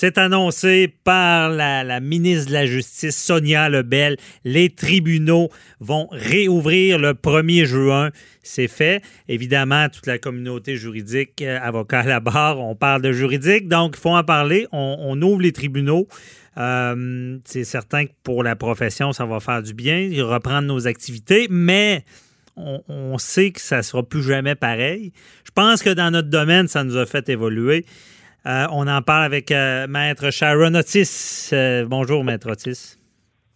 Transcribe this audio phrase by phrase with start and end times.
[0.00, 4.16] C'est annoncé par la, ministre de la Justice, Sonia Lebel.
[4.46, 8.08] Les tribunaux vont réouvrir le 1er juin.
[8.42, 9.02] C'est fait.
[9.28, 13.96] Évidemment, toute la communauté juridique, euh, avocats à la barre, on parle de juridique, donc
[13.98, 14.66] il faut en parler.
[14.72, 16.08] On, on ouvre les tribunaux.
[16.56, 21.46] Euh, c'est certain que pour la profession, ça va faire du bien, reprendre nos activités,
[21.50, 22.06] mais
[22.56, 25.12] on, on sait que ça ne sera plus jamais pareil.
[25.44, 27.84] Je pense que dans notre domaine, ça nous a fait évoluer.
[28.46, 31.50] Euh, on en parle avec euh, Maître Sharon Otis.
[31.52, 32.96] Euh, bonjour, Maître Otis.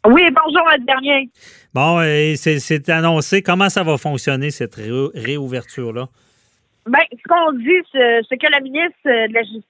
[0.07, 1.30] Oui, bonjour, Maître Dernier.
[1.73, 2.01] Bon,
[2.37, 3.43] c'est annoncé.
[3.43, 6.09] Comment ça va fonctionner, cette ré réouverture-là?
[6.87, 9.65] Bien, ce qu'on dit, ce que la ministre de la Justice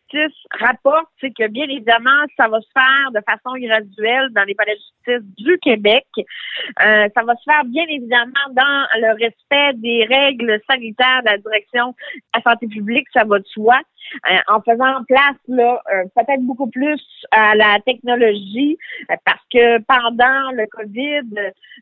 [0.59, 4.75] rapporte, c'est que bien évidemment, ça va se faire de façon graduelle dans les palais
[4.75, 6.07] de justice du Québec.
[6.17, 11.39] Euh, ça va se faire bien évidemment dans le respect des règles sanitaires de la
[11.39, 11.95] direction de
[12.35, 13.81] la santé publique, ça va de soi.
[14.31, 18.77] Euh, en faisant place là euh, peut-être beaucoup plus à la technologie
[19.25, 21.23] parce que pendant le Covid,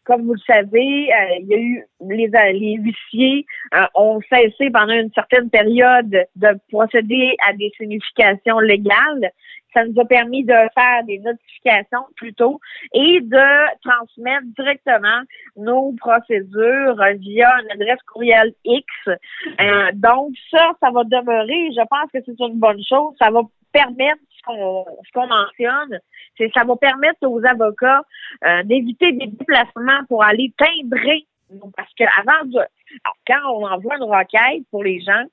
[0.05, 3.45] comme vous le savez, il y a eu les, les huissiers
[3.97, 8.22] ont cessé pendant une certaine période de procéder à des significations
[8.61, 9.33] légales
[9.75, 12.61] ça nous a permis de faire des notifications plutôt
[12.93, 15.23] et de transmettre directement
[15.57, 18.87] nos procédures via une adresse courriel X.
[19.09, 21.71] Euh, donc, ça, ça va demeurer.
[21.75, 23.15] Je pense que c'est une bonne chose.
[23.19, 25.99] Ça va permettre ce qu'on mentionne,
[26.37, 28.03] c'est ça va permettre aux avocats
[28.45, 31.27] euh, d'éviter des déplacements pour aller timbrer
[31.77, 32.61] parce que avant de,
[33.27, 35.25] quand on envoie une requête pour les gens,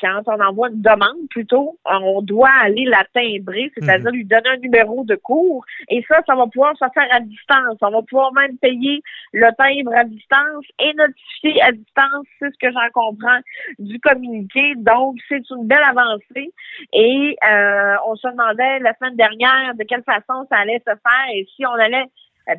[0.00, 4.16] quand on envoie une demande plutôt, on doit aller la timbrer, c'est-à-dire mhm.
[4.16, 5.64] lui donner un numéro de cours.
[5.88, 7.76] Et ça, ça va pouvoir se faire à distance.
[7.80, 9.02] On va pouvoir même payer
[9.32, 13.40] le timbre à distance et notifier à distance, c'est ce que j'en comprends
[13.78, 14.74] du communiqué.
[14.76, 16.52] Donc, c'est une belle avancée.
[16.92, 21.28] Et euh, on se demandait la semaine dernière de quelle façon ça allait se faire
[21.34, 22.06] et si on allait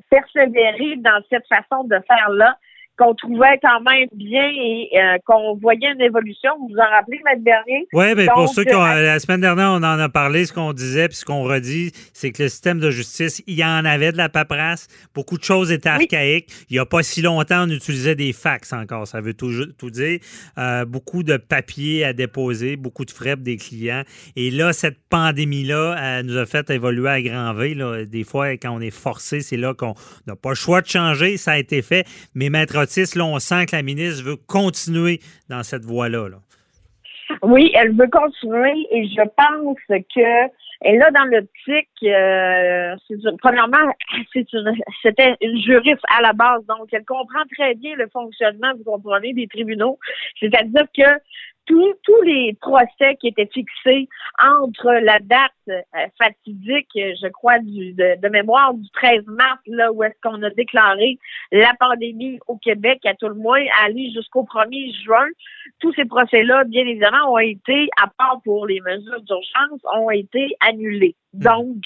[0.09, 2.57] persévérer dans cette façon de faire là
[2.99, 6.51] qu'on trouvait quand même bien et euh, qu'on voyait une évolution.
[6.59, 7.87] Vous vous en rappelez, Maître Bernier?
[7.93, 10.51] Oui, mais pour ceux qui ont, euh, la semaine dernière, on en a parlé, ce
[10.51, 13.85] qu'on disait, puis ce qu'on redit, c'est que le système de justice, il y en
[13.85, 14.87] avait de la paperasse.
[15.15, 16.49] Beaucoup de choses étaient archaïques.
[16.69, 19.07] Il n'y a pas si longtemps, on utilisait des fax encore.
[19.07, 20.19] Ça veut tout, tout dire.
[20.57, 24.03] Euh, beaucoup de papiers à déposer, beaucoup de frais pour des clients.
[24.35, 27.75] Et là, cette pandémie-là nous a fait évoluer à grand V.
[27.75, 28.03] Là.
[28.03, 29.93] Des fois, quand on est forcé, c'est là qu'on
[30.27, 31.37] n'a pas le choix de changer.
[31.37, 32.05] Ça a été fait.
[32.35, 32.75] Mais Maître
[33.21, 35.19] on sent que la ministre veut continuer
[35.49, 36.27] dans cette voie-là.
[37.43, 40.49] Oui, elle veut continuer et je pense que
[40.81, 42.95] elle là dans l'optique, euh,
[43.41, 43.93] premièrement,
[45.03, 49.33] c'était une juriste à la base, donc elle comprend très bien le fonctionnement, vous comprenez,
[49.33, 49.99] des tribunaux.
[50.39, 51.19] C'est-à-dire que
[51.69, 54.07] tous, les procès qui étaient fixés
[54.43, 55.81] entre la date euh,
[56.17, 61.17] fatidique, je crois, du, de, mémoire du 13 mars, là où est-ce qu'on a déclaré
[61.51, 65.27] la pandémie au Québec, à tout le moins, aller jusqu'au 1er juin,
[65.79, 70.55] tous ces procès-là, bien évidemment, ont été, à part pour les mesures d'urgence, ont été
[70.61, 71.15] annulés.
[71.33, 71.77] Donc,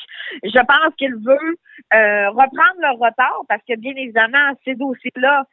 [0.44, 1.58] je pense qu'il veut
[1.94, 5.46] euh, reprendre le retard parce que, bien évidemment, ces dossiers-là,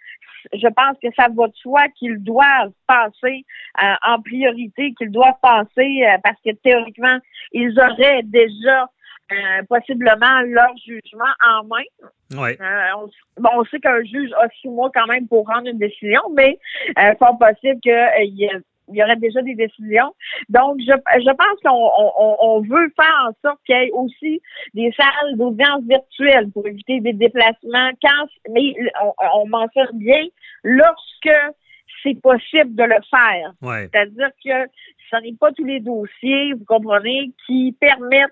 [0.52, 3.44] je pense que ça va de soi qu'ils doivent passer
[3.82, 7.18] euh, en priorité, qu'ils doivent passer euh, parce que théoriquement,
[7.52, 8.88] ils auraient déjà
[9.32, 12.40] euh, possiblement leur jugement en main.
[12.40, 12.56] Ouais.
[12.96, 13.06] on,
[13.40, 16.58] bon, on sait qu'un juge a six mois quand même pour rendre une décision, mais
[16.98, 20.14] euh, pas possible qu'il y ait il y aurait déjà des décisions.
[20.48, 24.40] Donc, je, je pense qu'on on, on veut faire en sorte qu'il y ait aussi
[24.74, 27.90] des salles d'audience virtuelles pour éviter des déplacements.
[28.02, 30.24] Quand, mais on, on mentionne bien
[30.62, 31.54] lorsque
[32.02, 33.52] c'est possible de le faire.
[33.92, 34.70] C'est-à-dire que
[35.10, 38.30] ce n'est pas tous les dossiers, vous comprenez, qui permettent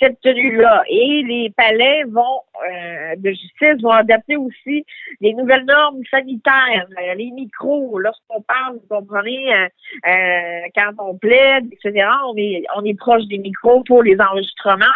[0.00, 0.82] cette tenue-là.
[0.88, 4.84] Et les palais vont euh, de justice vont adapter aussi
[5.20, 7.98] les nouvelles normes sanitaires, euh, les micros.
[7.98, 9.68] Lorsqu'on parle, vous comprenez, euh,
[10.08, 14.86] euh, quand on plaide, etc., on est, on est proche des micros pour les enregistrements,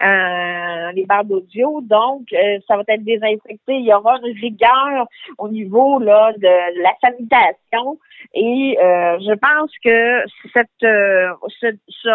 [0.00, 1.80] les barres d'audio.
[1.82, 2.28] Donc,
[2.66, 3.74] ça va être désinfecté.
[3.74, 5.06] Il y aura une rigueur
[5.38, 7.98] au niveau là de la sanitation.
[8.34, 10.22] Et je pense que
[10.52, 12.08] cette, ce ce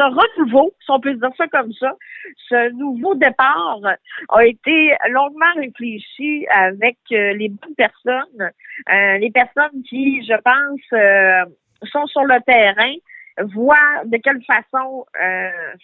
[0.00, 1.92] renouveau, si on peut dire ça comme ça,
[2.48, 3.80] ce nouveau départ
[4.28, 10.80] a été longuement réfléchi avec euh, les bonnes personnes, euh, les personnes qui, je pense,
[10.92, 11.44] euh,
[11.90, 12.94] sont sur le terrain,
[13.54, 15.04] voient de quelle façon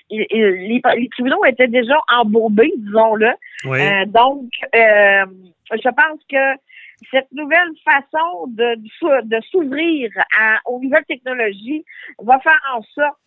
[0.08, 0.81] les,
[1.11, 3.32] tribunaux étaient déjà embourbés, disons-le.
[4.06, 6.56] donc, je pense que
[7.11, 10.11] cette nouvelle façon de, de s'ouvrir
[10.67, 11.85] aux nouvelles technologies
[12.23, 13.19] va faire en sorte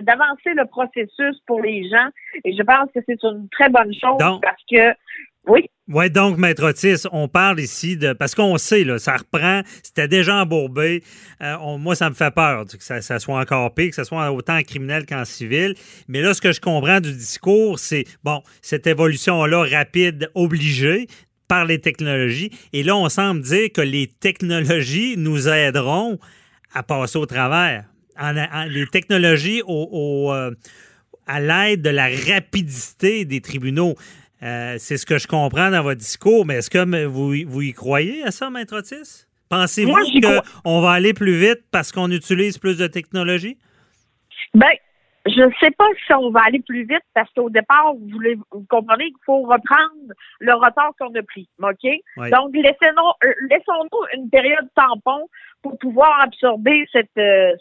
[0.00, 2.08] d'avancer le processus pour les gens.
[2.44, 4.94] Et je pense que c'est une très bonne chose parce que
[5.48, 5.70] oui.
[5.90, 8.12] Oui, donc, Maître Otis, on parle ici de.
[8.12, 11.02] Parce qu'on sait, là, ça reprend, c'était déjà embourbé.
[11.42, 14.58] Euh, moi, ça me fait peur que ça, soit encore pire, que ce soit autant
[14.58, 15.74] en criminel qu'en civil.
[16.06, 21.06] Mais là, ce que je comprends du discours, c'est, bon, cette évolution-là rapide, obligée,
[21.48, 22.50] par les technologies.
[22.72, 26.18] Et là, on semble dire que les technologies nous aideront
[26.74, 27.84] à passer au travers.
[28.68, 30.50] les technologies au, euh,
[31.26, 33.94] à l'aide de la rapidité des tribunaux.
[34.42, 37.72] Euh, c'est ce que je comprends dans votre discours, mais est-ce que vous, vous y
[37.72, 39.26] croyez à ça, Maître Otis?
[39.48, 39.94] Pensez-vous
[40.64, 43.56] qu'on va aller plus vite parce qu'on utilise plus de technologie?
[44.54, 44.68] Ben,
[45.28, 48.36] je ne sais pas si on va aller plus vite parce qu'au départ, vous, voulez,
[48.50, 51.48] vous comprenez qu'il faut reprendre le retard qu'on a pris.
[51.62, 52.30] OK?
[52.30, 55.28] Donc, laissons-nous euh, laissons une période tampon
[55.62, 57.54] pour pouvoir absorber cette, euh,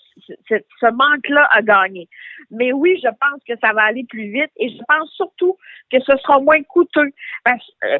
[0.49, 2.07] ce manque-là à gagner.
[2.51, 5.57] Mais oui, je pense que ça va aller plus vite et je pense surtout
[5.91, 7.11] que ce sera moins coûteux
[7.43, 7.97] parce euh,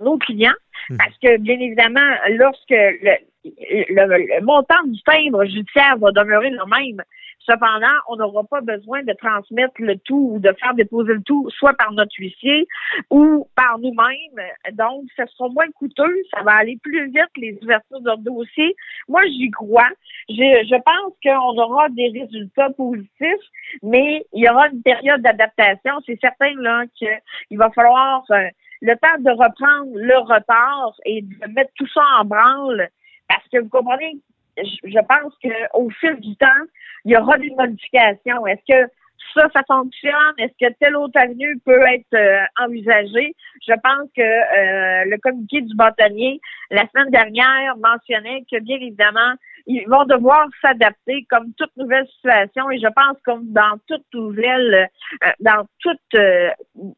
[0.00, 0.52] nos clients,
[0.90, 0.96] hmm.
[0.98, 3.16] parce que bien évidemment, lorsque le,
[3.48, 7.02] le montant du timbre judiciaire va demeurer le même,
[7.48, 11.48] Cependant, on n'aura pas besoin de transmettre le tout ou de faire déposer le tout
[11.50, 12.66] soit par notre huissier
[13.10, 14.50] ou par nous-mêmes.
[14.72, 18.74] Donc, ce sera moins coûteux, ça va aller plus vite, les ouvertures de dossier.
[19.08, 19.88] Moi, j'y crois.
[20.28, 23.46] Je, pense qu'on aura des résultats positifs,
[23.82, 25.92] mais il y aura une période d'adaptation.
[26.04, 28.48] C'est certain là qu'il va falloir euh,
[28.82, 32.88] le temps de reprendre le retard et de mettre tout ça en branle.
[33.28, 34.16] Parce que vous comprenez,
[34.56, 36.46] je pense qu'au fil du temps,
[37.04, 38.46] il y aura des modifications.
[38.46, 38.90] Est-ce que
[39.34, 40.34] ça, ça fonctionne?
[40.38, 43.34] Est-ce que telle autre avenue peut être euh, envisagée?
[43.66, 49.34] Je pense que euh, le communiqué du bâtonnier, la semaine dernière, mentionnait que bien évidemment,
[49.66, 54.88] ils vont devoir s'adapter comme toute nouvelle situation et je pense comme dans toute nouvelle,
[55.24, 56.20] euh, dans toute,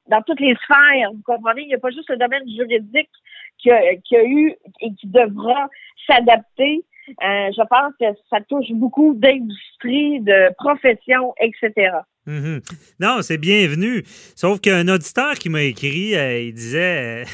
[0.07, 3.11] dans toutes les sphères, vous comprenez, il n'y a pas juste le domaine juridique
[3.59, 3.71] qui
[4.05, 5.69] qui a eu et qui devra
[6.07, 6.85] s'adapter.
[7.11, 11.99] Euh, je pense que ça touche beaucoup d'industries, de professions, etc.
[12.27, 12.61] Mhm.
[13.01, 14.05] Non, c'est bienvenu.
[14.37, 17.25] Sauf qu'un auditeur qui m'a écrit, euh, il disait, euh,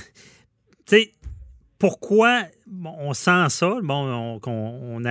[0.86, 1.10] tu sais,
[1.78, 2.44] pourquoi
[2.84, 3.76] on sent ça?
[3.82, 5.02] Bon, on,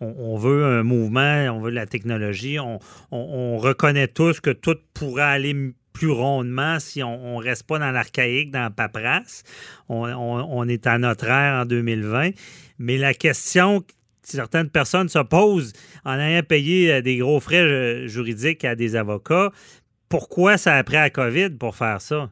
[0.00, 5.72] on, veut un mouvement, on veut la technologie, on, reconnaît tous que tout pourrait aller
[5.92, 9.44] plus rondement si on ne reste pas dans l'archaïque, dans la paperasse.
[9.88, 12.30] On, est à notre ère en 2020.
[12.78, 13.84] Mais la question
[14.22, 15.72] certaines personnes se posent
[16.04, 19.50] en ayant payé euh, des gros frais euh, juridiques à des avocats.
[20.08, 22.30] Pourquoi ça a pris la COVID pour faire ça?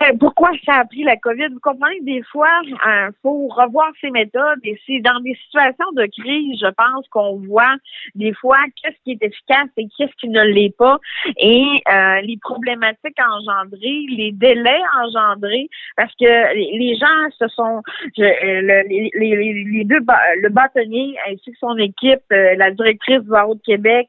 [0.00, 1.48] Euh, pourquoi ça a pris la COVID?
[1.48, 5.90] Vous comprenez, des fois, il euh, faut revoir ses méthodes et c'est dans des situations
[5.96, 7.74] de crise, je pense, qu'on voit
[8.14, 10.98] des fois qu'est-ce qui est efficace et qu'est-ce qui ne l'est pas
[11.36, 17.82] et euh, les problématiques engendrées, les délais engendrés, parce que les gens se sont,
[18.16, 24.08] les, les, deux, le bâtonnier ainsi que son équipe, la directrice du barreau de Québec,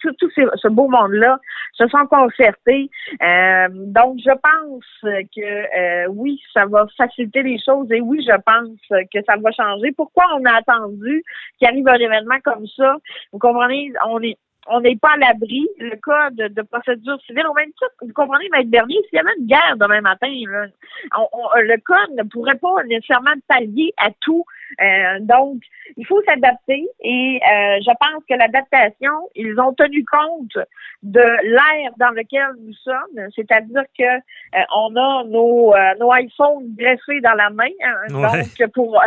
[0.00, 1.38] tout, tout ce beau monde-là
[1.74, 2.90] se sont concertés.
[3.20, 8.78] donc, je pense que euh, oui, ça va faciliter les choses et oui, je pense
[8.90, 9.92] que ça va changer.
[9.92, 11.22] Pourquoi on a attendu
[11.58, 12.96] qu'il arrive un événement comme ça?
[13.32, 14.36] Vous comprenez, on est
[14.68, 15.66] on n'est pas à l'abri.
[15.78, 19.36] Le cas de, procédure civile, au même titre, vous comprenez, Maître Bernier, s'il y avait
[19.38, 24.44] une guerre demain matin, le code ne pourrait pas nécessairement pallier à tout.
[24.80, 25.62] Euh, donc,
[25.96, 30.56] il faut s'adapter et euh, je pense que l'adaptation, ils ont tenu compte
[31.02, 37.20] de l'ère dans lequel nous sommes, c'est-à-dire que euh, on a nos, nos iPhones dressés
[37.22, 39.00] dans la main, hein, donc pour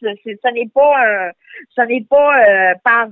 [0.00, 1.32] ce n'est pas
[1.74, 3.08] ce n'est pas par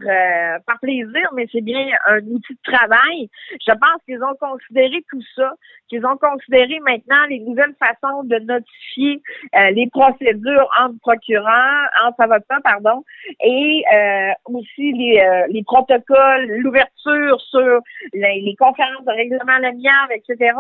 [0.67, 3.29] par plaisir, mais c'est bien un outil de travail.
[3.67, 5.53] Je pense qu'ils ont considéré tout ça,
[5.89, 9.23] qu'ils ont considéré maintenant les nouvelles façons de notifier
[9.73, 13.05] les procédures entre procureurs restaurants, entre avocats, pardon,
[13.43, 17.81] et euh, aussi les, euh, les protocoles, l'ouverture sur
[18.13, 20.53] les, les conférences de règlement l'amiable, etc.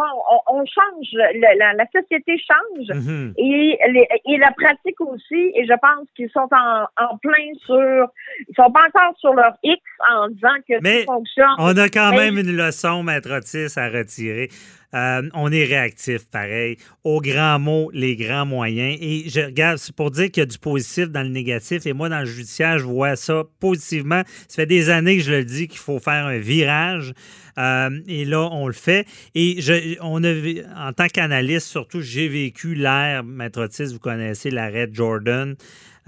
[0.48, 3.34] On, on change, le- la, la société change Mhm.
[3.38, 5.52] et, les- et la pratique aussi.
[5.54, 7.32] Et je pense qu'ils sont en, en plein
[7.64, 8.08] sur,
[8.48, 11.46] ils sont pas encore sur leur X en disant que Mais tout fonctionne.
[11.58, 14.48] On a quand même une leçon, Maître Otis, à retirer.
[14.94, 16.76] Euh, on est réactif, pareil.
[17.02, 18.96] Aux grands mots, les grands moyens.
[19.00, 21.84] Et je regarde, c'est pour dire qu'il y a du positif dans le négatif.
[21.86, 24.22] Et moi, dans le judiciaire, je vois ça positivement.
[24.48, 27.12] Ça fait des années que je le dis qu'il faut faire un virage.
[27.58, 29.06] Euh, et là, on le fait.
[29.34, 29.58] Et
[30.00, 35.56] en tant qu'analyste, surtout, j'ai vécu l'ère, Maître Otis, vous connaissez l'arrêt Jordan.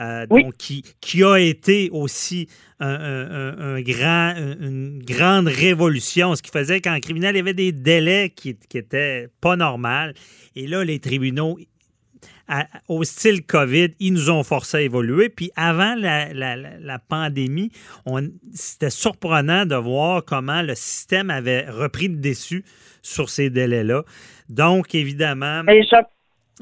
[0.01, 0.45] Euh, Oui.
[0.45, 2.49] donc, qui, qui a été aussi
[2.81, 7.73] un, un- grand, une grande révolution, ce qui faisait qu'en criminel, il y avait des
[7.73, 10.13] délais qui, qui étaient pas normaux.
[10.55, 11.59] Et là, les tribunaux,
[12.49, 15.29] à- au style COVID, ils nous ont forcé à évoluer.
[15.31, 17.71] Puis avant la, la- pandémie,
[18.05, 22.65] on- c'était surprenant de voir comment le système avait repris le dessus
[23.03, 24.03] sur ces délais-là.
[24.49, 25.97] Donc, évidemment, Et je,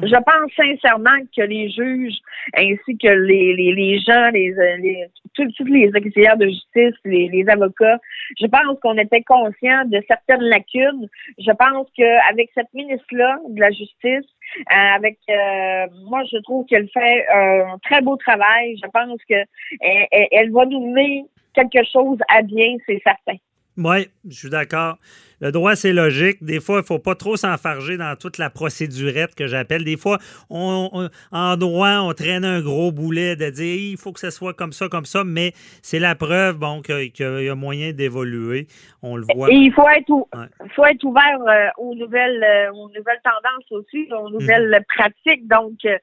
[0.02, 2.18] je pense sincèrement que les juges
[2.56, 7.28] ainsi que les, les, les gens, les, les tous, tous les auxiliaires de justice, les,
[7.28, 7.98] les avocats,
[8.40, 11.08] je pense qu'on était conscients de certaines lacunes.
[11.38, 16.88] Je pense qu'avec cette ministre-là de la Justice, euh, avec euh, moi je trouve qu'elle
[16.90, 18.76] fait un très beau travail.
[18.82, 19.34] Je pense que
[19.80, 21.24] elle, elle- elle va nous mener
[21.54, 23.36] quelque chose à bien, c'est certain.
[23.76, 24.98] Oui, je suis d'accord.
[25.40, 26.42] Le droit, c'est logique.
[26.42, 29.84] Des fois, il ne faut pas trop s'enfarger dans toute la procédurette que j'appelle.
[29.84, 34.12] Des fois, on, on- en droit, on traîne un gros boulet de dire il faut
[34.12, 35.52] que ce soit comme ça, comme ça, mais
[35.82, 38.68] c'est la preuve bon, que- qu'il y a moyen d'évoluer.
[39.02, 39.50] On le voit.
[39.50, 40.46] Et il faut être, ou- Ouais.
[40.74, 44.84] faut être ouvert euh, aux nouvelles euh, aux nouvelles tendances aussi, aux nouvelles Mhm.
[44.96, 45.46] pratiques.
[45.48, 45.98] Donc, euh,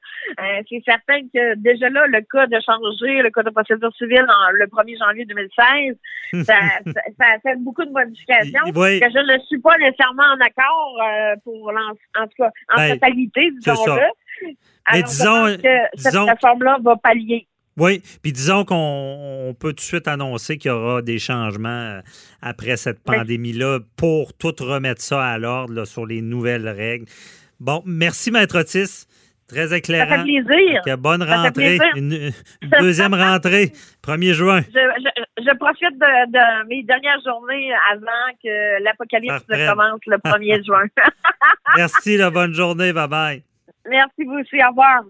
[0.68, 4.50] c'est certain que déjà là, le code a changé, le code de procédure civile en,
[4.52, 5.96] le 1er janvier 2016,
[6.46, 6.54] ça,
[6.86, 8.60] ça, ça a fait beaucoup de modifications.
[8.74, 9.00] Oui.
[9.00, 11.90] Que je ne suis pas nécessairement en accord euh, pour l'en-
[12.22, 14.02] en tout cas en Ben, totalité, disons-le.
[14.42, 17.46] Mais Alors, disons- je pense que cette disons- réforme-là va pallier.
[17.78, 18.74] Oui, puis disons qu'on
[19.48, 22.00] on peut tout de suite annoncer qu'il y aura des changements euh,
[22.42, 27.06] après cette pandémie-là pour tout remettre ça à l'ordre sur les nouvelles règles.
[27.60, 29.06] Bon, merci, Maître Otis.
[29.48, 30.16] Très Ça éclairant.
[30.16, 30.80] fait plaisir.
[30.84, 31.52] Fait que bonne Ça rentrée.
[31.52, 31.82] plaisir.
[31.96, 32.12] Une,
[32.62, 33.72] une deuxième rentrée,
[34.02, 34.60] 1er juin.
[34.62, 39.66] je, je, je profite de, de mes dernières journées avant que l'apocalypse Parfait.
[39.68, 40.84] commence le 1er juin.
[41.76, 42.92] Merci, la bonne journée.
[42.92, 43.42] Bye bye.
[43.88, 44.62] Merci vous aussi.
[44.64, 45.02] Au revoir.